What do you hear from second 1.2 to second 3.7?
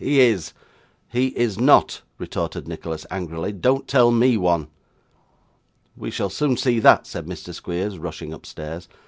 is not,' retorted Nicholas angrily,